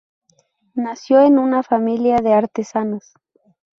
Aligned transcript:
Nació 0.73 1.21
en 1.21 1.37
una 1.37 1.61
familia 1.61 2.17
de 2.23 2.33
artesanos. 2.33 3.13